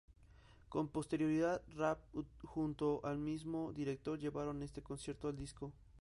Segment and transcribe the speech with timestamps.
[0.69, 1.99] Con posterioridad, Rapp
[2.41, 5.71] junto al mismo director llevaron este concierto al disco.